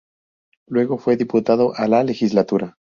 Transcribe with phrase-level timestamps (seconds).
[0.67, 2.73] Luego fue diputado a la Legislatura.